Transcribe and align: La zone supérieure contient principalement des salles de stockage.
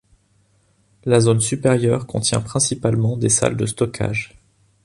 La 1.05 1.19
zone 1.19 1.41
supérieure 1.41 2.07
contient 2.07 2.41
principalement 2.41 3.17
des 3.17 3.29
salles 3.29 3.55
de 3.55 3.67
stockage. 3.67 4.35